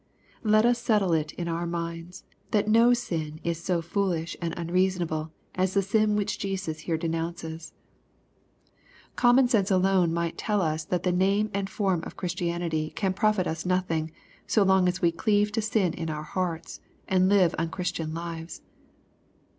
Let 0.41 0.65
us 0.65 0.81
settle 0.81 1.13
it 1.13 1.31
in 1.33 1.47
our 1.47 1.67
minds, 1.67 2.23
that 2.49 2.67
no 2.67 2.91
sin 2.91 3.39
is 3.43 3.63
so 3.63 3.83
foolish 3.83 4.35
and 4.41 4.51
unreasonable 4.57 5.31
as 5.53 5.75
the 5.75 5.83
sin 5.83 6.15
which 6.15 6.39
Jesus 6.39 6.79
here 6.89 6.97
denounces. 6.97 7.73
196 9.11 9.11
EXPOSITORY 9.11 9.11
THOUGHTS. 9.11 9.21
Common 9.21 9.47
sense 9.47 9.69
alone 9.69 10.11
might 10.11 10.39
tell 10.39 10.63
us 10.63 10.85
that 10.85 11.03
the 11.03 11.11
name 11.15 11.51
and 11.53 11.69
form 11.69 12.01
of 12.03 12.17
Christianity 12.17 12.89
can 12.95 13.13
profit 13.13 13.45
us 13.45 13.63
nothing, 13.63 14.09
so 14.47 14.63
long 14.63 14.87
as 14.87 15.03
we 15.03 15.11
cleave 15.11 15.51
to 15.51 15.61
sin 15.61 15.93
in 15.93 16.09
our 16.09 16.23
hearts, 16.23 16.81
and 17.07 17.29
live 17.29 17.53
unchristian 17.59 18.11
lives. 18.11 18.63